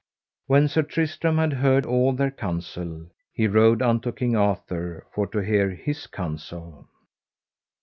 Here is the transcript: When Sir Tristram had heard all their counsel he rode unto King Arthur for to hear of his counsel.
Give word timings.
When 0.47 0.67
Sir 0.67 0.81
Tristram 0.81 1.37
had 1.37 1.53
heard 1.53 1.85
all 1.85 2.13
their 2.13 2.31
counsel 2.31 3.11
he 3.31 3.45
rode 3.47 3.83
unto 3.83 4.11
King 4.11 4.35
Arthur 4.35 5.05
for 5.13 5.27
to 5.27 5.37
hear 5.43 5.69
of 5.73 5.77
his 5.77 6.07
counsel. 6.07 6.87